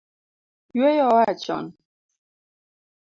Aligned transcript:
Yueyo 0.77 1.05
oa 1.15 1.31
chon 1.41 1.65